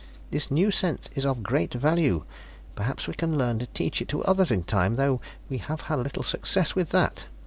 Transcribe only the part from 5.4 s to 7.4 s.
we have had little success with that.